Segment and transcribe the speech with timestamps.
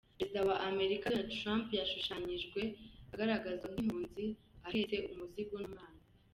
[0.17, 2.59] Perezida wa Amerika Donald Trump yashushanyijwe
[3.13, 4.25] agaragazwa nk’impunzi
[4.67, 6.01] ahetse umuzigo n’umwana.